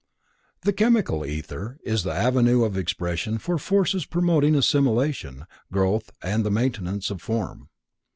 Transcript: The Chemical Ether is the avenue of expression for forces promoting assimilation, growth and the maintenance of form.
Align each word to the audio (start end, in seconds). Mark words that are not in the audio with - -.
The 0.63 0.73
Chemical 0.73 1.23
Ether 1.27 1.77
is 1.83 2.01
the 2.01 2.11
avenue 2.11 2.63
of 2.63 2.75
expression 2.75 3.37
for 3.37 3.59
forces 3.59 4.03
promoting 4.07 4.55
assimilation, 4.55 5.45
growth 5.71 6.11
and 6.23 6.43
the 6.43 6.49
maintenance 6.49 7.11
of 7.11 7.21
form. 7.21 7.69